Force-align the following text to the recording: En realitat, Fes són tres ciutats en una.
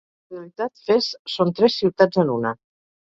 En 0.29 0.35
realitat, 0.37 0.81
Fes 0.87 1.09
són 1.35 1.53
tres 1.59 1.77
ciutats 1.83 2.21
en 2.25 2.33
una. 2.41 2.59